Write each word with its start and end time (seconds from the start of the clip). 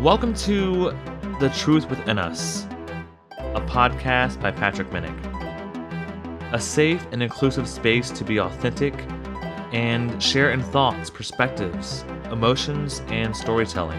Welcome 0.00 0.34
to 0.34 0.90
The 1.40 1.50
Truth 1.56 1.88
Within 1.88 2.18
Us, 2.18 2.66
a 3.38 3.62
podcast 3.62 4.38
by 4.42 4.50
Patrick 4.50 4.90
Minnick. 4.90 5.16
A 6.52 6.60
safe 6.60 7.04
and 7.12 7.22
inclusive 7.22 7.66
space 7.66 8.10
to 8.10 8.22
be 8.22 8.38
authentic 8.38 8.92
and 9.72 10.22
share 10.22 10.50
in 10.50 10.62
thoughts, 10.62 11.08
perspectives, 11.08 12.04
emotions, 12.30 13.00
and 13.06 13.34
storytelling, 13.34 13.98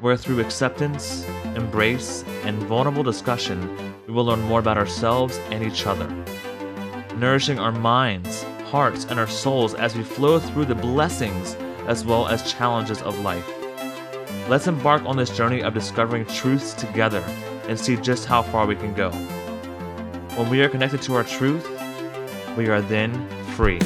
where 0.00 0.16
through 0.16 0.40
acceptance, 0.40 1.24
embrace, 1.54 2.24
and 2.42 2.60
vulnerable 2.64 3.04
discussion, 3.04 3.94
we 4.08 4.12
will 4.12 4.24
learn 4.24 4.42
more 4.42 4.58
about 4.58 4.78
ourselves 4.78 5.38
and 5.50 5.62
each 5.62 5.86
other, 5.86 6.08
nourishing 7.18 7.60
our 7.60 7.72
minds, 7.72 8.42
hearts, 8.72 9.04
and 9.04 9.20
our 9.20 9.28
souls 9.28 9.74
as 9.74 9.94
we 9.94 10.02
flow 10.02 10.40
through 10.40 10.64
the 10.64 10.74
blessings 10.74 11.54
as 11.86 12.04
well 12.04 12.26
as 12.26 12.52
challenges 12.52 13.00
of 13.02 13.16
life. 13.20 13.61
Let's 14.48 14.66
embark 14.66 15.04
on 15.04 15.16
this 15.16 15.34
journey 15.34 15.62
of 15.62 15.72
discovering 15.72 16.26
truths 16.26 16.74
together 16.74 17.20
and 17.68 17.78
see 17.78 17.96
just 17.96 18.26
how 18.26 18.42
far 18.42 18.66
we 18.66 18.74
can 18.74 18.92
go. 18.92 19.10
When 20.36 20.50
we 20.50 20.60
are 20.62 20.68
connected 20.68 21.00
to 21.02 21.14
our 21.14 21.24
truth, 21.24 21.66
we 22.56 22.68
are 22.68 22.82
then 22.82 23.12
free. 23.54 23.78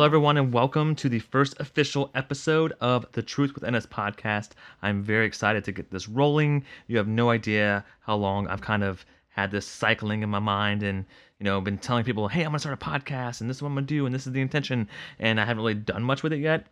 Hello, 0.00 0.06
everyone, 0.06 0.38
and 0.38 0.50
welcome 0.50 0.94
to 0.94 1.10
the 1.10 1.18
first 1.18 1.60
official 1.60 2.10
episode 2.14 2.72
of 2.80 3.04
the 3.12 3.20
Truth 3.20 3.54
Within 3.54 3.74
Us 3.74 3.84
podcast. 3.84 4.52
I'm 4.80 5.02
very 5.02 5.26
excited 5.26 5.62
to 5.64 5.72
get 5.72 5.90
this 5.90 6.08
rolling. 6.08 6.64
You 6.86 6.96
have 6.96 7.06
no 7.06 7.28
idea 7.28 7.84
how 8.00 8.16
long 8.16 8.48
I've 8.48 8.62
kind 8.62 8.82
of 8.82 9.04
had 9.28 9.50
this 9.50 9.66
cycling 9.66 10.22
in 10.22 10.30
my 10.30 10.38
mind 10.38 10.82
and, 10.82 11.04
you 11.38 11.44
know, 11.44 11.60
been 11.60 11.76
telling 11.76 12.04
people, 12.04 12.28
hey, 12.28 12.44
I'm 12.44 12.46
going 12.46 12.54
to 12.54 12.60
start 12.60 12.82
a 12.82 12.82
podcast 12.82 13.42
and 13.42 13.50
this 13.50 13.58
is 13.58 13.62
what 13.62 13.68
I'm 13.68 13.74
going 13.74 13.84
to 13.84 13.94
do 13.94 14.06
and 14.06 14.14
this 14.14 14.26
is 14.26 14.32
the 14.32 14.40
intention. 14.40 14.88
And 15.18 15.38
I 15.38 15.44
haven't 15.44 15.62
really 15.62 15.74
done 15.74 16.02
much 16.02 16.22
with 16.22 16.32
it 16.32 16.40
yet. 16.40 16.64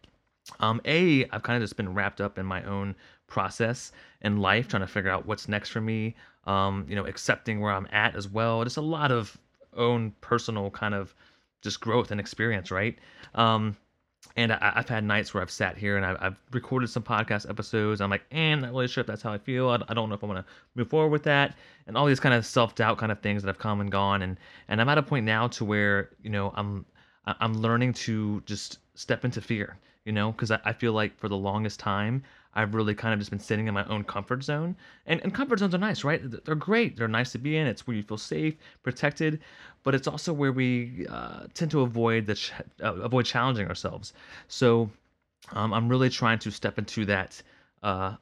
Um, 0.60 0.80
a, 0.86 1.26
I've 1.26 1.42
kind 1.42 1.58
of 1.58 1.62
just 1.62 1.76
been 1.76 1.92
wrapped 1.92 2.22
up 2.22 2.38
in 2.38 2.46
my 2.46 2.62
own 2.62 2.96
process 3.26 3.92
in 4.22 4.38
life, 4.38 4.68
trying 4.68 4.80
to 4.80 4.86
figure 4.86 5.10
out 5.10 5.26
what's 5.26 5.48
next 5.48 5.68
for 5.68 5.82
me, 5.82 6.16
um, 6.46 6.86
you 6.88 6.96
know, 6.96 7.04
accepting 7.04 7.60
where 7.60 7.72
I'm 7.72 7.88
at 7.92 8.16
as 8.16 8.26
well. 8.26 8.64
Just 8.64 8.78
a 8.78 8.80
lot 8.80 9.12
of 9.12 9.36
own 9.76 10.14
personal 10.22 10.70
kind 10.70 10.94
of 10.94 11.14
just 11.62 11.80
growth 11.80 12.10
and 12.10 12.20
experience, 12.20 12.70
right? 12.70 12.98
Um, 13.34 13.76
and 14.36 14.52
I, 14.52 14.72
have 14.76 14.88
had 14.88 15.04
nights 15.04 15.32
where 15.32 15.42
I've 15.42 15.50
sat 15.50 15.76
here 15.76 15.96
and 15.96 16.04
I've, 16.04 16.16
I've, 16.20 16.36
recorded 16.52 16.90
some 16.90 17.02
podcast 17.02 17.48
episodes. 17.48 18.00
I'm 18.00 18.10
like, 18.10 18.24
eh, 18.32 18.52
I'm 18.52 18.60
not 18.60 18.72
really 18.72 18.86
that's 18.86 19.22
how 19.22 19.32
I 19.32 19.38
feel. 19.38 19.68
I, 19.68 19.78
I 19.88 19.94
don't 19.94 20.08
know 20.08 20.14
if 20.14 20.22
I 20.22 20.26
want 20.26 20.44
to 20.44 20.52
move 20.74 20.88
forward 20.88 21.10
with 21.10 21.22
that. 21.24 21.56
And 21.86 21.96
all 21.96 22.06
these 22.06 22.20
kind 22.20 22.34
of 22.34 22.44
self 22.44 22.74
doubt 22.74 22.98
kind 22.98 23.12
of 23.12 23.20
things 23.20 23.42
that 23.42 23.48
have 23.48 23.58
come 23.58 23.80
and 23.80 23.90
gone. 23.90 24.22
And 24.22 24.38
and 24.68 24.80
I'm 24.80 24.88
at 24.88 24.98
a 24.98 25.02
point 25.02 25.24
now 25.24 25.48
to 25.48 25.64
where 25.64 26.10
you 26.22 26.30
know 26.30 26.52
I'm 26.56 26.84
I'm 27.26 27.54
learning 27.54 27.94
to 27.94 28.42
just 28.44 28.78
step 28.94 29.24
into 29.24 29.40
fear. 29.40 29.78
You 30.04 30.12
know, 30.12 30.32
because 30.32 30.50
I, 30.50 30.60
I 30.64 30.72
feel 30.72 30.92
like 30.92 31.18
for 31.18 31.28
the 31.28 31.36
longest 31.36 31.80
time 31.80 32.22
I've 32.54 32.74
really 32.74 32.94
kind 32.94 33.12
of 33.12 33.20
just 33.20 33.30
been 33.30 33.38
sitting 33.38 33.68
in 33.68 33.74
my 33.74 33.84
own 33.86 34.04
comfort 34.04 34.42
zone. 34.42 34.76
And, 35.06 35.20
and 35.22 35.34
comfort 35.34 35.58
zones 35.58 35.74
are 35.74 35.78
nice, 35.78 36.04
right? 36.04 36.20
They're 36.44 36.54
great. 36.54 36.96
They're 36.96 37.08
nice 37.08 37.32
to 37.32 37.38
be 37.38 37.56
in. 37.56 37.66
It's 37.66 37.86
where 37.86 37.96
you 37.96 38.02
feel 38.02 38.18
safe, 38.18 38.56
protected, 38.82 39.40
but 39.82 39.94
it's 39.94 40.08
also 40.08 40.32
where 40.32 40.52
we 40.52 41.06
uh, 41.08 41.46
tend 41.54 41.70
to 41.72 41.82
avoid 41.82 42.26
the 42.26 42.34
ch- 42.34 42.52
uh, 42.82 42.94
avoid 42.94 43.26
challenging 43.26 43.68
ourselves. 43.68 44.12
So 44.48 44.90
um, 45.52 45.72
I'm 45.72 45.88
really 45.88 46.10
trying 46.10 46.38
to 46.40 46.50
step 46.50 46.78
into 46.78 47.04
that 47.06 47.40
uh, 47.82 48.16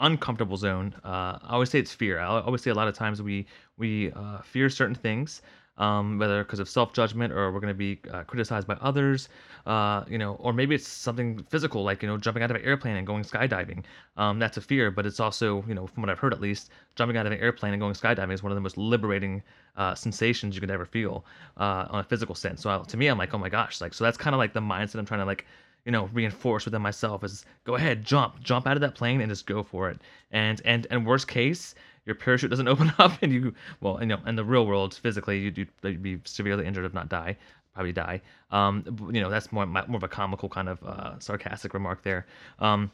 uncomfortable 0.00 0.56
zone. 0.56 0.94
Uh, 1.04 1.38
I 1.42 1.50
always 1.50 1.70
say 1.70 1.78
it's 1.78 1.94
fear. 1.94 2.18
I 2.18 2.26
always 2.40 2.62
say 2.62 2.70
a 2.70 2.74
lot 2.74 2.88
of 2.88 2.94
times 2.94 3.22
we 3.22 3.46
we 3.78 4.12
uh, 4.12 4.38
fear 4.42 4.68
certain 4.68 4.94
things 4.94 5.42
um, 5.78 6.18
whether 6.18 6.42
because 6.42 6.58
of 6.58 6.68
self 6.68 6.92
judgment 6.92 7.32
or 7.32 7.52
we're 7.52 7.60
going 7.60 7.72
to 7.72 7.74
be 7.74 7.98
uh, 8.10 8.24
criticized 8.24 8.66
by 8.66 8.74
others, 8.74 9.28
uh, 9.66 10.04
you 10.08 10.18
know, 10.18 10.34
or 10.34 10.52
maybe 10.52 10.74
it's 10.74 10.88
something 10.88 11.42
physical 11.44 11.82
like 11.84 12.02
you 12.02 12.08
know 12.08 12.16
jumping 12.16 12.42
out 12.42 12.50
of 12.50 12.56
an 12.56 12.62
airplane 12.62 12.96
and 12.96 13.06
going 13.06 13.22
skydiving. 13.22 13.82
Um, 14.16 14.38
that's 14.38 14.56
a 14.56 14.60
fear, 14.60 14.90
but 14.90 15.06
it's 15.06 15.20
also 15.20 15.64
you 15.68 15.74
know 15.74 15.86
from 15.86 16.02
what 16.02 16.10
I've 16.10 16.18
heard 16.18 16.32
at 16.32 16.40
least, 16.40 16.70
jumping 16.94 17.16
out 17.16 17.26
of 17.26 17.32
an 17.32 17.38
airplane 17.38 17.72
and 17.72 17.80
going 17.80 17.94
skydiving 17.94 18.32
is 18.32 18.42
one 18.42 18.52
of 18.52 18.56
the 18.56 18.62
most 18.62 18.78
liberating 18.78 19.42
uh, 19.76 19.94
sensations 19.94 20.54
you 20.54 20.60
could 20.60 20.70
ever 20.70 20.86
feel 20.86 21.24
uh, 21.58 21.86
on 21.90 22.00
a 22.00 22.04
physical 22.04 22.34
sense. 22.34 22.62
So 22.62 22.70
I, 22.70 22.82
to 22.82 22.96
me, 22.96 23.08
I'm 23.08 23.18
like, 23.18 23.34
oh 23.34 23.38
my 23.38 23.48
gosh, 23.48 23.80
like 23.80 23.94
so 23.94 24.04
that's 24.04 24.16
kind 24.16 24.34
of 24.34 24.38
like 24.38 24.52
the 24.52 24.60
mindset 24.60 24.96
I'm 24.96 25.06
trying 25.06 25.20
to 25.20 25.26
like 25.26 25.46
you 25.84 25.92
know 25.92 26.10
reinforce 26.12 26.64
within 26.64 26.82
myself 26.82 27.24
is 27.24 27.46
go 27.64 27.76
ahead 27.76 28.04
jump 28.04 28.40
jump 28.42 28.66
out 28.66 28.76
of 28.76 28.80
that 28.80 28.94
plane 28.94 29.20
and 29.20 29.30
just 29.30 29.46
go 29.46 29.62
for 29.62 29.88
it 29.88 29.98
and 30.32 30.60
and 30.64 30.86
and 30.90 31.06
worst 31.06 31.28
case 31.28 31.76
your 32.06 32.14
parachute 32.14 32.50
doesn't 32.50 32.68
open 32.74 32.92
up 32.98 33.12
and 33.22 33.32
you 33.32 33.54
well 33.80 33.98
you 34.00 34.06
know 34.06 34.18
in 34.26 34.36
the 34.36 34.44
real 34.44 34.66
world 34.66 34.94
physically 34.94 35.38
you'd, 35.38 35.58
you'd 35.58 36.02
be 36.02 36.18
severely 36.24 36.64
injured 36.66 36.84
if 36.84 36.94
not 36.94 37.08
die 37.08 37.36
probably 37.74 37.92
die. 37.92 38.22
Um 38.50 38.84
you 39.12 39.20
know 39.20 39.28
that's 39.28 39.52
more 39.52 39.66
more 39.66 39.96
of 39.96 40.02
a 40.02 40.08
comical 40.08 40.48
kind 40.48 40.68
of 40.68 40.82
uh, 40.82 41.18
sarcastic 41.18 41.74
remark 41.74 42.02
there. 42.02 42.26
Um 42.58 42.90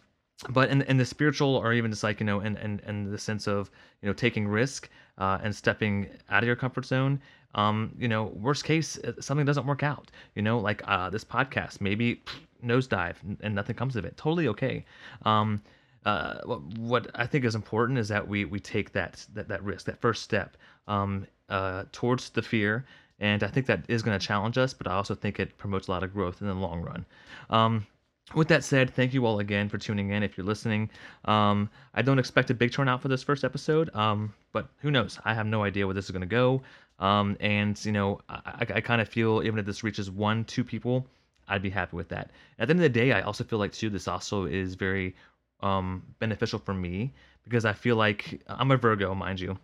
but 0.48 0.70
in, 0.70 0.82
in 0.82 0.96
the 0.96 1.04
spiritual 1.04 1.54
or 1.54 1.72
even 1.72 1.92
just 1.92 2.02
like 2.02 2.18
you 2.18 2.26
know 2.26 2.40
in, 2.40 2.56
in, 2.56 2.80
in 2.88 3.10
the 3.10 3.18
sense 3.18 3.46
of 3.46 3.70
you 4.00 4.08
know 4.08 4.12
taking 4.12 4.48
risk 4.48 4.90
uh, 5.18 5.38
and 5.42 5.54
stepping 5.54 6.08
out 6.30 6.42
of 6.42 6.48
your 6.48 6.56
comfort 6.56 6.84
zone 6.84 7.20
um, 7.54 7.94
you 7.98 8.08
know 8.08 8.24
worst 8.24 8.64
case 8.64 8.98
uh, 8.98 9.12
something 9.20 9.46
doesn't 9.46 9.66
work 9.66 9.82
out. 9.82 10.10
You 10.34 10.42
know 10.42 10.58
like 10.58 10.82
uh, 10.86 11.10
this 11.10 11.24
podcast 11.24 11.80
maybe 11.80 12.22
nosedive 12.64 13.16
and 13.40 13.54
nothing 13.54 13.76
comes 13.76 13.96
of 13.96 14.04
it. 14.04 14.16
Totally 14.16 14.48
okay. 14.48 14.84
Um, 15.24 15.62
uh, 16.04 16.38
what, 16.76 17.10
I 17.14 17.26
think 17.26 17.44
is 17.44 17.54
important 17.54 17.98
is 17.98 18.08
that 18.08 18.26
we 18.26 18.44
we 18.44 18.58
take 18.60 18.92
that 18.92 19.24
that, 19.34 19.48
that 19.48 19.62
risk, 19.62 19.86
that 19.86 20.00
first 20.00 20.22
step 20.22 20.56
um, 20.88 21.26
uh, 21.48 21.84
towards 21.92 22.30
the 22.30 22.42
fear, 22.42 22.84
and 23.20 23.42
I 23.42 23.48
think 23.48 23.66
that 23.66 23.84
is 23.88 24.02
going 24.02 24.18
to 24.18 24.26
challenge 24.26 24.58
us. 24.58 24.74
But 24.74 24.88
I 24.88 24.94
also 24.94 25.14
think 25.14 25.38
it 25.38 25.56
promotes 25.58 25.88
a 25.88 25.90
lot 25.90 26.02
of 26.02 26.12
growth 26.12 26.40
in 26.40 26.48
the 26.48 26.54
long 26.54 26.82
run. 26.82 27.06
Um, 27.50 27.86
with 28.34 28.48
that 28.48 28.64
said, 28.64 28.90
thank 28.90 29.12
you 29.12 29.26
all 29.26 29.40
again 29.40 29.68
for 29.68 29.78
tuning 29.78 30.10
in. 30.10 30.22
If 30.22 30.36
you're 30.36 30.46
listening, 30.46 30.88
um, 31.26 31.68
I 31.94 32.02
don't 32.02 32.18
expect 32.18 32.50
a 32.50 32.54
big 32.54 32.72
turnout 32.72 33.02
for 33.02 33.08
this 33.08 33.22
first 33.22 33.44
episode, 33.44 33.94
um, 33.94 34.32
but 34.52 34.68
who 34.78 34.90
knows? 34.90 35.18
I 35.24 35.34
have 35.34 35.46
no 35.46 35.64
idea 35.64 35.86
where 35.86 35.94
this 35.94 36.06
is 36.06 36.10
going 36.12 36.22
to 36.22 36.26
go. 36.26 36.62
Um, 36.98 37.36
and 37.40 37.84
you 37.84 37.92
know, 37.92 38.20
I, 38.28 38.66
I 38.74 38.80
kind 38.80 39.00
of 39.00 39.08
feel 39.08 39.42
even 39.44 39.58
if 39.58 39.66
this 39.66 39.82
reaches 39.82 40.10
one, 40.10 40.44
two 40.44 40.64
people, 40.64 41.06
I'd 41.48 41.62
be 41.62 41.70
happy 41.70 41.96
with 41.96 42.08
that. 42.08 42.30
At 42.58 42.68
the 42.68 42.72
end 42.72 42.80
of 42.80 42.84
the 42.84 42.88
day, 42.88 43.12
I 43.12 43.22
also 43.22 43.44
feel 43.44 43.58
like 43.58 43.72
too 43.72 43.90
this 43.90 44.08
also 44.08 44.44
is 44.46 44.74
very 44.74 45.14
um, 45.62 46.02
beneficial 46.18 46.58
for 46.58 46.74
me 46.74 47.12
because 47.44 47.64
I 47.64 47.72
feel 47.72 47.96
like 47.96 48.40
I'm 48.48 48.70
a 48.70 48.76
Virgo, 48.76 49.14
mind 49.14 49.40
you. 49.40 49.58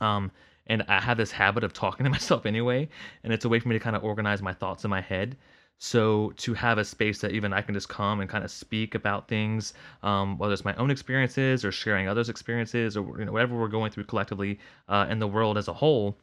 Um, 0.00 0.30
and 0.66 0.84
I 0.88 1.00
have 1.00 1.16
this 1.16 1.30
habit 1.30 1.64
of 1.64 1.72
talking 1.72 2.04
to 2.04 2.10
myself 2.10 2.46
anyway, 2.46 2.88
and 3.24 3.32
it's 3.32 3.44
a 3.44 3.48
way 3.48 3.58
for 3.58 3.68
me 3.68 3.74
to 3.74 3.80
kind 3.80 3.96
of 3.96 4.04
organize 4.04 4.42
my 4.42 4.52
thoughts 4.52 4.84
in 4.84 4.90
my 4.90 5.00
head. 5.00 5.36
So 5.80 6.32
to 6.38 6.54
have 6.54 6.78
a 6.78 6.84
space 6.84 7.20
that 7.20 7.30
even 7.30 7.52
I 7.52 7.62
can 7.62 7.72
just 7.72 7.88
come 7.88 8.20
and 8.20 8.28
kind 8.28 8.44
of 8.44 8.50
speak 8.50 8.96
about 8.96 9.28
things, 9.28 9.74
um, 10.02 10.36
whether 10.36 10.52
it's 10.52 10.64
my 10.64 10.74
own 10.74 10.90
experiences 10.90 11.64
or 11.64 11.70
sharing 11.70 12.08
others' 12.08 12.28
experiences 12.28 12.96
or 12.96 13.18
you 13.18 13.24
know 13.24 13.32
whatever 13.32 13.56
we're 13.56 13.68
going 13.68 13.92
through 13.92 14.04
collectively 14.04 14.58
uh, 14.88 15.06
in 15.08 15.20
the 15.20 15.28
world 15.28 15.56
as 15.56 15.68
a 15.68 15.72
whole, 15.72 16.18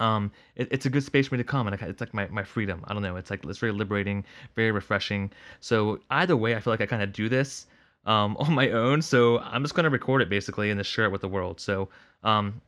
um, 0.00 0.32
it, 0.56 0.68
it's 0.70 0.86
a 0.86 0.90
good 0.90 1.04
space 1.04 1.28
for 1.28 1.34
me 1.34 1.38
to 1.38 1.44
come 1.44 1.66
and 1.66 1.80
it's 1.80 2.00
like 2.00 2.14
my, 2.14 2.26
my 2.28 2.42
freedom. 2.42 2.82
I 2.88 2.94
don't 2.94 3.02
know. 3.02 3.16
It's 3.16 3.30
like 3.30 3.44
it's 3.44 3.58
very 3.58 3.72
liberating, 3.72 4.24
very 4.54 4.72
refreshing. 4.72 5.30
So 5.60 6.00
either 6.10 6.36
way, 6.36 6.56
I 6.56 6.60
feel 6.60 6.72
like 6.72 6.80
I 6.80 6.86
kind 6.86 7.02
of 7.02 7.12
do 7.12 7.28
this 7.28 7.66
um, 8.06 8.36
on 8.40 8.54
my 8.54 8.70
own. 8.70 9.02
So 9.02 9.38
I'm 9.40 9.62
just 9.62 9.74
gonna 9.74 9.90
record 9.90 10.22
it 10.22 10.30
basically 10.30 10.70
and 10.70 10.78
then 10.78 10.84
share 10.84 11.04
it 11.04 11.12
with 11.12 11.20
the 11.20 11.28
world. 11.28 11.60
So 11.60 11.88
um, 12.22 12.60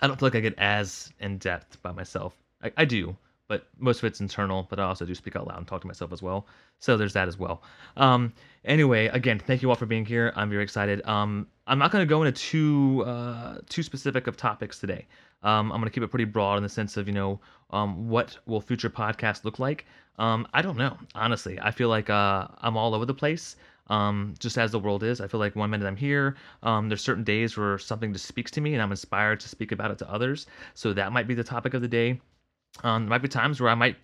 I 0.00 0.06
don't 0.06 0.18
feel 0.18 0.26
like 0.26 0.36
I 0.36 0.40
get 0.40 0.54
as 0.58 1.12
in 1.20 1.38
depth 1.38 1.82
by 1.82 1.92
myself. 1.92 2.34
I, 2.62 2.72
I 2.76 2.84
do, 2.84 3.16
but 3.48 3.66
most 3.78 3.98
of 3.98 4.04
it's 4.04 4.20
internal. 4.20 4.66
But 4.68 4.78
I 4.78 4.84
also 4.84 5.04
do 5.04 5.14
speak 5.14 5.34
out 5.36 5.48
loud 5.48 5.58
and 5.58 5.66
talk 5.66 5.80
to 5.80 5.86
myself 5.86 6.12
as 6.12 6.22
well. 6.22 6.46
So 6.78 6.96
there's 6.96 7.12
that 7.14 7.28
as 7.28 7.38
well. 7.38 7.62
Um, 7.96 8.32
anyway, 8.64 9.06
again, 9.08 9.38
thank 9.38 9.62
you 9.62 9.70
all 9.70 9.76
for 9.76 9.86
being 9.86 10.04
here. 10.04 10.32
I'm 10.36 10.50
very 10.50 10.62
excited. 10.62 11.04
Um, 11.06 11.46
I'm 11.66 11.78
not 11.78 11.90
gonna 11.90 12.06
go 12.06 12.22
into 12.22 12.40
too 12.40 13.04
uh, 13.04 13.58
too 13.68 13.82
specific 13.82 14.26
of 14.26 14.36
topics 14.36 14.78
today. 14.78 15.06
Um, 15.42 15.72
I'm 15.72 15.80
gonna 15.80 15.90
keep 15.90 16.02
it 16.02 16.08
pretty 16.08 16.24
broad 16.24 16.56
in 16.56 16.62
the 16.62 16.68
sense 16.68 16.96
of 16.96 17.08
you 17.08 17.14
know 17.14 17.40
um, 17.70 18.08
what 18.08 18.38
will 18.46 18.60
future 18.60 18.90
podcasts 18.90 19.44
look 19.44 19.58
like. 19.58 19.86
Um, 20.18 20.46
I 20.52 20.62
don't 20.62 20.76
know 20.76 20.96
honestly. 21.14 21.58
I 21.60 21.70
feel 21.70 21.88
like 21.88 22.10
uh, 22.10 22.48
I'm 22.60 22.76
all 22.76 22.94
over 22.94 23.06
the 23.06 23.14
place 23.14 23.56
um, 23.92 24.32
just 24.38 24.56
as 24.56 24.72
the 24.72 24.78
world 24.78 25.02
is. 25.02 25.20
I 25.20 25.28
feel 25.28 25.38
like 25.38 25.54
one 25.54 25.68
minute 25.68 25.86
I'm 25.86 25.96
here, 25.96 26.36
um, 26.62 26.88
there's 26.88 27.02
certain 27.02 27.24
days 27.24 27.58
where 27.58 27.76
something 27.76 28.10
just 28.14 28.24
speaks 28.24 28.50
to 28.52 28.62
me 28.62 28.72
and 28.72 28.82
I'm 28.82 28.90
inspired 28.90 29.38
to 29.40 29.50
speak 29.50 29.70
about 29.70 29.90
it 29.90 29.98
to 29.98 30.10
others. 30.10 30.46
So 30.72 30.94
that 30.94 31.12
might 31.12 31.28
be 31.28 31.34
the 31.34 31.44
topic 31.44 31.74
of 31.74 31.82
the 31.82 31.88
day. 31.88 32.18
Um, 32.82 33.02
there 33.02 33.10
might 33.10 33.20
be 33.20 33.28
times 33.28 33.60
where 33.60 33.68
I 33.68 33.74
might 33.74 33.98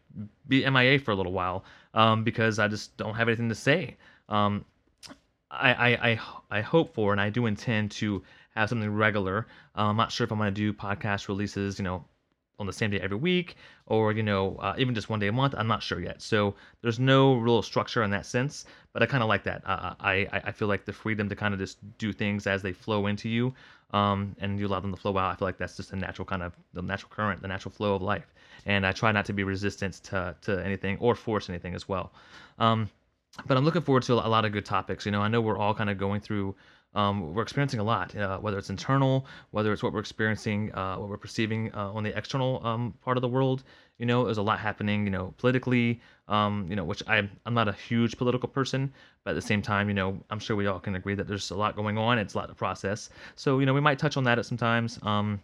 be 0.46 0.68
MIA 0.68 0.98
for 0.98 1.12
a 1.12 1.14
little 1.14 1.32
while 1.32 1.64
um, 1.94 2.22
because 2.22 2.58
I 2.58 2.68
just 2.68 2.98
don't 2.98 3.14
have 3.14 3.28
anything 3.28 3.48
to 3.48 3.54
say. 3.54 3.96
Um, 4.28 4.66
I, 5.50 5.72
I, 5.72 5.88
I, 6.10 6.20
I 6.50 6.60
hope 6.60 6.92
for 6.92 7.12
and 7.12 7.20
I 7.20 7.30
do 7.30 7.46
intend 7.46 7.92
to 7.92 8.22
have 8.50 8.68
something 8.68 8.92
regular. 8.92 9.46
Uh, 9.74 9.84
I'm 9.84 9.96
not 9.96 10.12
sure 10.12 10.26
if 10.26 10.30
I'm 10.30 10.36
going 10.36 10.52
to 10.52 10.60
do 10.60 10.74
podcast 10.74 11.28
releases, 11.28 11.78
you 11.78 11.84
know, 11.84 12.04
on 12.58 12.66
the 12.66 12.72
same 12.72 12.90
day 12.90 12.98
every 13.00 13.16
week 13.16 13.56
or 13.86 14.12
you 14.12 14.22
know 14.22 14.56
uh, 14.56 14.74
even 14.78 14.94
just 14.94 15.08
one 15.08 15.18
day 15.18 15.28
a 15.28 15.32
month 15.32 15.54
i'm 15.56 15.68
not 15.68 15.82
sure 15.82 16.00
yet. 16.00 16.20
So 16.20 16.54
there's 16.82 16.98
no 16.98 17.34
real 17.34 17.62
structure 17.62 18.02
in 18.02 18.10
that 18.10 18.26
sense 18.26 18.66
but 18.92 19.02
i 19.02 19.06
kind 19.06 19.22
of 19.22 19.28
like 19.28 19.44
that. 19.44 19.62
Uh, 19.64 19.94
I, 20.00 20.26
I 20.32 20.52
feel 20.52 20.68
like 20.68 20.84
the 20.84 20.92
freedom 20.92 21.28
to 21.28 21.36
kind 21.36 21.54
of 21.54 21.60
just 21.60 21.78
do 21.98 22.12
things 22.12 22.46
as 22.46 22.62
they 22.62 22.72
flow 22.72 23.06
into 23.06 23.28
you 23.28 23.54
um, 23.92 24.34
and 24.40 24.58
you 24.58 24.66
allow 24.66 24.80
them 24.80 24.92
to 24.92 25.00
flow 25.00 25.16
out 25.16 25.32
i 25.32 25.36
feel 25.36 25.48
like 25.48 25.58
that's 25.58 25.76
just 25.76 25.92
a 25.92 25.96
natural 25.96 26.26
kind 26.26 26.42
of 26.42 26.52
the 26.74 26.82
natural 26.82 27.10
current 27.10 27.40
the 27.42 27.48
natural 27.48 27.72
flow 27.72 27.94
of 27.94 28.02
life. 28.02 28.34
And 28.66 28.86
i 28.86 28.92
try 28.92 29.12
not 29.12 29.24
to 29.26 29.32
be 29.32 29.44
resistant 29.44 29.94
to, 30.04 30.34
to 30.42 30.64
anything 30.64 30.98
or 31.00 31.14
force 31.14 31.48
anything 31.48 31.74
as 31.74 31.88
well. 31.88 32.12
Um, 32.58 32.90
but 33.46 33.56
i'm 33.56 33.64
looking 33.64 33.82
forward 33.82 34.02
to 34.04 34.14
a 34.14 34.28
lot 34.28 34.44
of 34.44 34.52
good 34.52 34.64
topics. 34.64 35.06
You 35.06 35.12
know 35.12 35.20
i 35.20 35.28
know 35.28 35.40
we're 35.40 35.58
all 35.58 35.74
kind 35.74 35.90
of 35.90 35.98
going 35.98 36.20
through 36.20 36.54
um, 36.94 37.34
we're 37.34 37.42
experiencing 37.42 37.80
a 37.80 37.84
lot, 37.84 38.16
uh, 38.16 38.38
whether 38.38 38.58
it's 38.58 38.70
internal, 38.70 39.26
whether 39.50 39.72
it's 39.72 39.82
what 39.82 39.92
we're 39.92 40.00
experiencing, 40.00 40.74
uh, 40.74 40.96
what 40.96 41.08
we're 41.08 41.18
perceiving 41.18 41.72
uh, 41.74 41.92
on 41.92 42.02
the 42.02 42.16
external 42.16 42.64
um, 42.66 42.94
part 43.02 43.16
of 43.16 43.20
the 43.20 43.28
world. 43.28 43.64
You 43.98 44.06
know, 44.06 44.24
there's 44.24 44.38
a 44.38 44.42
lot 44.42 44.58
happening, 44.58 45.04
you 45.04 45.10
know, 45.10 45.34
politically, 45.38 46.00
um, 46.28 46.66
you 46.70 46.76
know, 46.76 46.84
which 46.84 47.02
I'm, 47.06 47.30
I'm 47.46 47.54
not 47.54 47.68
a 47.68 47.72
huge 47.72 48.16
political 48.16 48.48
person, 48.48 48.92
but 49.24 49.30
at 49.30 49.34
the 49.34 49.42
same 49.42 49.60
time, 49.60 49.88
you 49.88 49.94
know, 49.94 50.18
I'm 50.30 50.38
sure 50.38 50.56
we 50.56 50.66
all 50.66 50.80
can 50.80 50.94
agree 50.94 51.14
that 51.14 51.26
there's 51.26 51.50
a 51.50 51.56
lot 51.56 51.76
going 51.76 51.98
on. 51.98 52.18
It's 52.18 52.34
a 52.34 52.38
lot 52.38 52.48
to 52.48 52.54
process. 52.54 53.10
So, 53.34 53.58
you 53.58 53.66
know, 53.66 53.74
we 53.74 53.80
might 53.80 53.98
touch 53.98 54.16
on 54.16 54.24
that 54.24 54.38
at 54.38 54.46
some 54.46 54.58
times. 54.58 54.98
Um, 55.02 55.40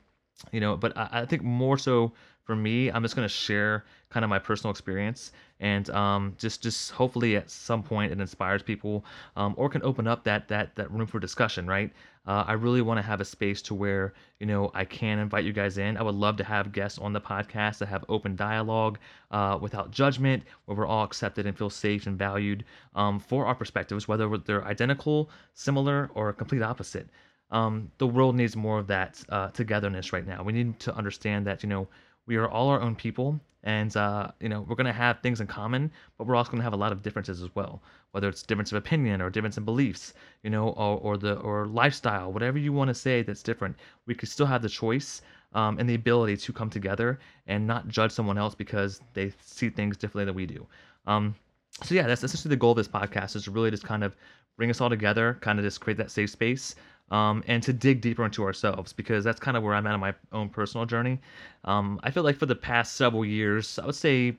you 0.52 0.60
know, 0.60 0.76
but 0.76 0.96
I, 0.96 1.08
I 1.12 1.26
think 1.26 1.42
more 1.42 1.78
so 1.78 2.12
for 2.44 2.54
me, 2.54 2.90
I'm 2.90 3.02
just 3.02 3.16
going 3.16 3.26
to 3.26 3.32
share 3.34 3.84
kind 4.10 4.22
of 4.22 4.30
my 4.30 4.38
personal 4.38 4.70
experience 4.70 5.32
and 5.60 5.88
um, 5.90 6.34
just 6.38 6.62
just 6.62 6.90
hopefully 6.92 7.36
at 7.36 7.50
some 7.50 7.82
point 7.82 8.12
it 8.12 8.20
inspires 8.20 8.62
people 8.62 9.04
um, 9.34 9.54
or 9.56 9.68
can 9.68 9.82
open 9.82 10.06
up 10.06 10.22
that 10.24 10.46
that 10.48 10.76
that 10.76 10.90
room 10.90 11.06
for 11.06 11.18
discussion 11.18 11.66
right? 11.66 11.90
Uh, 12.26 12.42
i 12.46 12.52
really 12.54 12.80
want 12.80 12.96
to 12.96 13.02
have 13.02 13.20
a 13.20 13.24
space 13.24 13.60
to 13.60 13.74
where 13.74 14.14
you 14.40 14.46
know 14.46 14.70
i 14.72 14.84
can 14.84 15.18
invite 15.18 15.44
you 15.44 15.52
guys 15.52 15.78
in. 15.78 15.96
I 15.96 16.02
would 16.02 16.14
love 16.14 16.36
to 16.38 16.44
have 16.44 16.72
guests 16.72 16.98
on 16.98 17.12
the 17.12 17.20
podcast 17.20 17.78
that 17.78 17.88
have 17.88 18.04
open 18.08 18.36
dialogue 18.36 18.98
uh, 19.30 19.58
without 19.60 19.90
judgment 19.90 20.42
where 20.64 20.76
we're 20.76 20.86
all 20.86 21.04
accepted 21.04 21.44
and 21.46 21.56
feel 21.56 21.70
safe 21.70 22.06
and 22.06 22.18
valued 22.18 22.64
um, 22.94 23.18
for 23.18 23.46
our 23.46 23.54
perspectives 23.54 24.06
whether 24.06 24.28
they're 24.38 24.64
identical 24.64 25.28
similar 25.54 26.10
or 26.14 26.32
complete 26.32 26.62
opposite 26.62 27.08
um, 27.50 27.90
the 27.98 28.06
world 28.06 28.34
needs 28.34 28.56
more 28.56 28.78
of 28.78 28.86
that 28.88 29.22
uh, 29.28 29.48
togetherness 29.48 30.12
right 30.12 30.26
now. 30.26 30.42
We 30.42 30.52
need 30.52 30.78
to 30.80 30.94
understand 30.94 31.46
that 31.46 31.62
you 31.62 31.68
know 31.68 31.88
we 32.26 32.36
are 32.36 32.48
all 32.48 32.68
our 32.68 32.80
own 32.80 32.96
people 32.96 33.38
and 33.64 33.96
uh, 33.96 34.28
you 34.40 34.48
know 34.48 34.62
we're 34.62 34.76
going 34.76 34.86
to 34.86 34.92
have 34.92 35.20
things 35.20 35.40
in 35.40 35.46
common 35.46 35.90
but 36.16 36.26
we're 36.26 36.36
also 36.36 36.50
going 36.50 36.60
to 36.60 36.64
have 36.64 36.72
a 36.72 36.76
lot 36.76 36.92
of 36.92 37.02
differences 37.02 37.42
as 37.42 37.54
well. 37.54 37.82
Whether 38.12 38.28
it's 38.28 38.42
difference 38.42 38.72
of 38.72 38.78
opinion 38.78 39.20
or 39.20 39.30
difference 39.30 39.56
in 39.56 39.64
beliefs 39.64 40.14
you 40.42 40.50
know 40.50 40.68
or, 40.70 40.98
or 40.98 41.16
the 41.16 41.34
or 41.36 41.66
lifestyle 41.66 42.32
whatever 42.32 42.58
you 42.58 42.72
want 42.72 42.88
to 42.88 42.94
say 42.94 43.22
that's 43.22 43.42
different 43.42 43.76
we 44.06 44.14
could 44.14 44.28
still 44.28 44.46
have 44.46 44.62
the 44.62 44.68
choice 44.68 45.22
um, 45.52 45.78
and 45.78 45.88
the 45.88 45.94
ability 45.94 46.36
to 46.36 46.52
come 46.52 46.70
together 46.70 47.18
and 47.46 47.66
not 47.66 47.88
judge 47.88 48.12
someone 48.12 48.38
else 48.38 48.54
because 48.54 49.00
they 49.14 49.32
see 49.40 49.70
things 49.70 49.96
differently 49.96 50.24
than 50.24 50.34
we 50.34 50.46
do. 50.46 50.66
Um, 51.06 51.34
so 51.82 51.94
yeah 51.94 52.06
that's 52.06 52.22
essentially 52.22 52.50
the 52.50 52.56
goal 52.56 52.72
of 52.72 52.76
this 52.76 52.88
podcast 52.88 53.34
is 53.36 53.44
to 53.44 53.50
really 53.50 53.70
just 53.70 53.84
kind 53.84 54.04
of 54.04 54.16
bring 54.56 54.70
us 54.70 54.80
all 54.80 54.90
together 54.90 55.36
kind 55.40 55.58
of 55.58 55.64
just 55.64 55.80
create 55.80 55.96
that 55.96 56.10
safe 56.10 56.30
space 56.30 56.76
um, 57.14 57.44
and 57.46 57.62
to 57.62 57.72
dig 57.72 58.00
deeper 58.00 58.24
into 58.24 58.42
ourselves 58.42 58.92
because 58.92 59.22
that's 59.22 59.38
kind 59.38 59.56
of 59.56 59.62
where 59.62 59.72
I'm 59.72 59.86
at 59.86 59.94
on 59.94 60.00
my 60.00 60.14
own 60.32 60.48
personal 60.48 60.84
journey. 60.84 61.20
Um, 61.64 62.00
I 62.02 62.10
feel 62.10 62.24
like 62.24 62.36
for 62.36 62.46
the 62.46 62.56
past 62.56 62.96
several 62.96 63.24
years, 63.24 63.78
I 63.78 63.86
would 63.86 63.94
say 63.94 64.36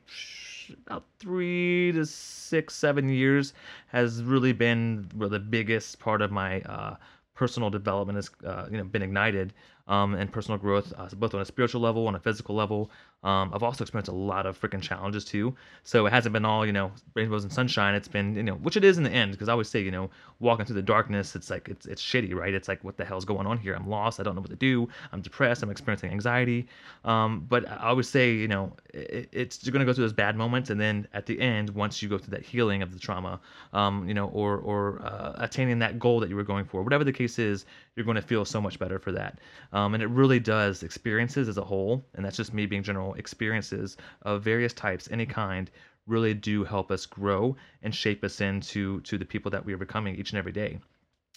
about 0.85 1.05
three 1.19 1.93
to 1.93 2.05
six, 2.05 2.75
seven 2.75 3.07
years 3.07 3.53
has 3.87 4.21
really 4.23 4.51
been 4.51 5.09
where 5.15 5.29
the 5.29 5.39
biggest 5.39 5.99
part 5.99 6.21
of 6.21 6.31
my 6.31 6.59
uh, 6.63 6.97
personal 7.33 7.69
development 7.69 8.17
has 8.17 8.29
uh, 8.45 8.67
you 8.69 8.77
know 8.77 8.83
been 8.83 9.01
ignited 9.01 9.53
um, 9.87 10.15
and 10.15 10.31
personal 10.31 10.57
growth, 10.57 10.93
uh, 10.97 11.07
both 11.15 11.33
on 11.33 11.41
a 11.41 11.45
spiritual 11.45 11.81
level, 11.81 12.07
on 12.07 12.15
a 12.15 12.19
physical 12.19 12.55
level. 12.55 12.89
Um, 13.23 13.51
I've 13.53 13.63
also 13.63 13.83
experienced 13.83 14.11
a 14.11 14.15
lot 14.15 14.45
of 14.45 14.59
freaking 14.59 14.81
challenges 14.81 15.25
too. 15.25 15.55
So 15.83 16.05
it 16.05 16.13
hasn't 16.13 16.33
been 16.33 16.45
all, 16.45 16.65
you 16.65 16.73
know, 16.73 16.91
rainbows 17.15 17.43
and 17.43 17.51
sunshine. 17.51 17.95
It's 17.95 18.07
been, 18.07 18.35
you 18.35 18.43
know, 18.43 18.53
which 18.55 18.77
it 18.77 18.83
is 18.83 18.97
in 18.97 19.03
the 19.03 19.09
end, 19.09 19.31
because 19.31 19.49
I 19.49 19.51
always 19.51 19.69
say, 19.69 19.81
you 19.81 19.89
know, 19.89 20.11
walking 20.39 20.65
through 20.65 20.75
the 20.75 20.83
darkness, 20.83 21.35
it's 21.35 21.49
like, 21.49 21.67
it's, 21.67 21.87
it's 21.87 22.03
shitty, 22.03 22.35
right? 22.35 22.53
It's 22.53 22.67
like, 22.67 22.83
what 22.83 22.97
the 22.97 23.05
hell's 23.05 23.25
going 23.25 23.47
on 23.47 23.57
here? 23.57 23.73
I'm 23.73 23.89
lost. 23.89 24.19
I 24.19 24.23
don't 24.23 24.35
know 24.35 24.41
what 24.41 24.51
to 24.51 24.55
do. 24.55 24.87
I'm 25.11 25.21
depressed. 25.21 25.63
I'm 25.63 25.71
experiencing 25.71 26.11
anxiety. 26.11 26.67
Um, 27.03 27.45
but 27.49 27.67
I 27.67 27.87
always 27.87 28.07
say, 28.07 28.31
you 28.31 28.47
know, 28.47 28.73
it, 28.93 29.29
it's, 29.31 29.63
you're 29.63 29.71
going 29.71 29.79
to 29.79 29.91
go 29.91 29.93
through 29.93 30.03
those 30.03 30.13
bad 30.13 30.35
moments. 30.35 30.69
And 30.69 30.79
then 30.79 31.07
at 31.13 31.25
the 31.25 31.39
end, 31.39 31.71
once 31.71 32.01
you 32.01 32.09
go 32.09 32.19
through 32.19 32.31
that 32.31 32.45
healing 32.45 32.83
of 32.83 32.93
the 32.93 32.99
trauma, 32.99 33.39
um, 33.73 34.07
you 34.07 34.13
know, 34.13 34.27
or, 34.27 34.57
or 34.57 35.01
uh, 35.03 35.33
attaining 35.37 35.79
that 35.79 35.97
goal 35.97 36.19
that 36.19 36.29
you 36.29 36.35
were 36.35 36.43
going 36.43 36.65
for, 36.65 36.83
whatever 36.83 37.03
the 37.03 37.13
case 37.13 37.39
is, 37.39 37.65
you're 37.95 38.05
going 38.05 38.15
to 38.15 38.21
feel 38.21 38.45
so 38.45 38.61
much 38.61 38.77
better 38.77 38.99
for 38.99 39.11
that. 39.13 39.39
Um, 39.75 39.93
and 39.93 40.01
it 40.01 40.07
really 40.07 40.39
does 40.39 40.83
experiences 40.83 41.49
as 41.49 41.57
a 41.57 41.63
whole, 41.63 42.05
and 42.13 42.23
that's 42.23 42.37
just 42.37 42.53
me 42.53 42.65
being 42.65 42.81
general 42.81 43.13
experiences 43.15 43.97
of 44.21 44.41
various 44.41 44.71
types, 44.71 45.09
any 45.11 45.25
kind, 45.25 45.69
really 46.07 46.33
do 46.33 46.63
help 46.63 46.91
us 46.91 47.05
grow 47.05 47.57
and 47.83 47.93
shape 47.93 48.23
us 48.23 48.39
into 48.39 49.01
to 49.01 49.17
the 49.17 49.25
people 49.25 49.51
that 49.51 49.65
we 49.65 49.73
are 49.73 49.77
becoming 49.77 50.15
each 50.15 50.31
and 50.31 50.39
every 50.39 50.53
day. 50.53 50.79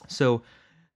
So, 0.06 0.43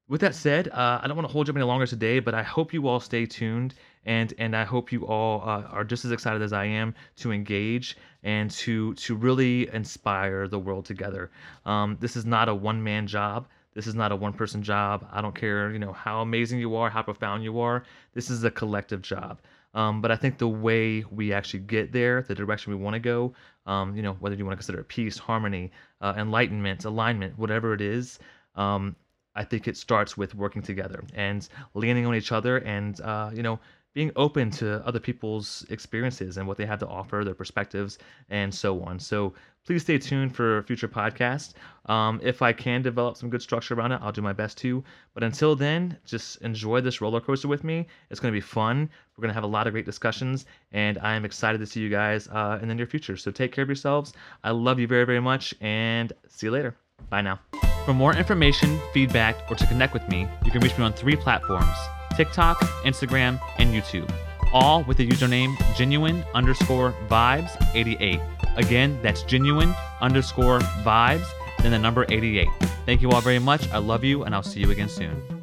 with 0.07 0.21
that 0.21 0.37
said, 0.37 0.69
uh, 0.69 1.01
I 1.03 1.09
don't 1.09 1.17
want 1.17 1.27
to 1.27 1.33
hold 1.33 1.49
you 1.49 1.53
up 1.53 1.57
any 1.57 1.65
longer 1.65 1.87
today, 1.87 2.21
but 2.21 2.33
I 2.33 2.45
hope 2.45 2.73
you 2.73 2.87
all 2.87 3.01
stay 3.01 3.27
tuned 3.27 3.75
and 4.05 4.33
and 4.39 4.55
I 4.55 4.63
hope 4.63 4.93
you 4.93 5.05
all 5.05 5.41
uh, 5.41 5.63
are 5.63 5.85
just 5.85 6.05
as 6.05 6.13
excited 6.13 6.43
as 6.43 6.53
I 6.53 6.67
am 6.67 6.95
to 7.17 7.33
engage 7.33 7.97
and 8.23 8.53
to 8.53 8.95
to 8.95 9.17
really 9.17 9.69
inspire 9.75 10.47
the 10.47 10.61
world 10.61 10.85
together. 10.85 11.33
Um, 11.67 11.97
this 11.99 12.15
is 12.15 12.25
not 12.25 12.49
a 12.49 12.55
one 12.55 12.81
man 12.85 13.09
job. 13.09 13.49
This 13.75 13.87
is 13.87 13.95
not 13.95 14.13
a 14.13 14.17
one 14.17 14.33
person 14.33 14.63
job. 14.63 15.07
I 15.13 15.21
don't 15.23 15.35
care, 15.35 15.71
you 15.73 15.79
know, 15.79 15.93
how 15.93 16.21
amazing 16.21 16.59
you 16.59 16.77
are, 16.77 16.91
how 16.91 17.03
profound 17.03 17.43
you 17.43 17.61
are. 17.61 17.85
This 18.15 18.31
is 18.31 18.45
a 18.45 18.51
collective 18.51 19.03
job. 19.03 19.41
Um, 19.75 20.03
but 20.03 20.11
I 20.11 20.17
think 20.17 20.39
the 20.39 20.49
way 20.49 21.05
we 21.11 21.33
actually 21.33 21.61
get 21.61 21.93
there, 21.93 22.23
the 22.23 22.35
direction 22.35 22.73
we 22.73 22.79
want 22.79 22.95
to 22.95 23.01
go, 23.01 23.33
um, 23.67 23.97
you 23.97 24.03
know, 24.03 24.13
whether 24.21 24.35
you 24.35 24.45
want 24.45 24.53
to 24.53 24.57
consider 24.57 24.83
peace, 24.85 25.17
harmony, 25.17 25.73
uh, 26.01 26.15
enlightenment, 26.17 26.85
alignment, 26.85 27.39
whatever 27.39 27.73
it 27.73 27.81
is, 27.81 28.19
um, 28.55 28.95
I 29.35 29.45
think 29.45 29.67
it 29.67 29.79
starts 29.79 30.15
with 30.17 30.35
working 30.35 30.61
together 30.61 31.03
and 31.15 31.49
leaning 31.73 32.05
on 32.05 32.15
each 32.15 32.33
other 32.33 32.59
and, 32.59 33.01
uh, 33.01 33.31
you 33.33 33.43
know, 33.43 33.59
being 33.95 34.11
open 34.17 34.51
to 34.51 34.85
other 34.87 35.01
people's 35.01 35.67
experiences 35.69 36.37
and 36.37 36.49
what 36.49 36.57
they 36.57 36.65
have 36.65 36.79
to 36.79 36.87
offer, 36.87 37.23
their 37.25 37.35
perspectives, 37.35 37.99
and 38.31 38.55
so 38.55 38.83
on. 38.83 38.99
So 38.99 39.35
please 39.67 39.83
stay 39.83 39.99
tuned 39.99 40.35
for 40.35 40.63
future 40.63 40.89
podcasts. 40.89 41.53
Um, 41.87 42.21
if 42.23 42.41
I 42.43 42.53
can 42.53 42.83
develop 42.83 43.17
some 43.17 43.29
good 43.29 43.43
structure 43.43 43.75
around 43.75 43.93
it, 43.93 44.01
I'll 44.03 44.13
do 44.13 44.23
my 44.23 44.33
best 44.33 44.57
to. 44.59 44.83
But 45.15 45.23
until 45.23 45.55
then, 45.55 45.99
just 46.05 46.41
enjoy 46.43 46.81
this 46.81 47.01
roller 47.01 47.21
coaster 47.21 47.49
with 47.49 47.65
me. 47.65 47.87
It's 48.11 48.19
going 48.21 48.33
to 48.33 48.37
be 48.37 48.41
fun. 48.41 48.89
We're 49.17 49.23
going 49.23 49.31
to 49.31 49.35
have 49.35 49.45
a 49.45 49.49
lot 49.49 49.67
of 49.67 49.75
great 49.75 49.85
discussions, 49.85 50.47
and 50.73 50.99
I 50.99 51.15
am 51.15 51.25
excited 51.25 51.59
to 51.59 51.67
see 51.67 51.81
you 51.81 51.91
guys 51.91 52.29
uh, 52.29 52.59
in 52.63 52.69
the 52.69 52.75
near 52.75 52.87
future. 52.87 53.17
So 53.17 53.31
take 53.31 53.53
care 53.53 53.63
of 53.63 53.69
yourselves. 53.69 54.15
I 54.43 54.53
love 54.53 54.79
you 54.79 54.87
very, 54.87 55.05
very 55.05 55.21
much, 55.21 55.55
and 55.61 56.13
see 56.29 56.47
you 56.47 56.51
later. 56.51 56.75
Bye 57.11 57.21
now. 57.21 57.41
For 57.85 57.93
more 57.93 58.15
information, 58.15 58.81
feedback, 58.95 59.51
or 59.51 59.57
to 59.57 59.67
connect 59.67 59.93
with 59.93 60.09
me, 60.09 60.29
you 60.45 60.51
can 60.51 60.63
reach 60.63 60.79
me 60.79 60.85
on 60.85 60.93
three 60.93 61.17
platforms 61.17 61.77
TikTok, 62.17 62.59
Instagram, 62.85 63.41
and 63.59 63.73
YouTube, 63.75 64.13
all 64.53 64.85
with 64.85 64.97
the 64.97 65.09
username 65.09 65.57
genuine 65.77 66.25
underscore 66.35 66.95
vibes 67.09 67.51
88. 67.75 68.21
Again, 68.57 68.99
that's 69.03 69.23
genuine 69.23 69.75
underscore 70.01 70.61
vibes, 70.85 71.27
then 71.61 71.73
the 71.73 71.79
number 71.79 72.05
88. 72.09 72.49
Thank 72.85 73.03
you 73.03 73.11
all 73.11 73.21
very 73.21 73.39
much. 73.39 73.69
I 73.71 73.79
love 73.79 74.05
you, 74.05 74.25
and 74.25 74.35
I'll 74.35 74.43
see 74.43 74.61
you 74.61 74.71
again 74.71 74.89
soon. 74.89 75.42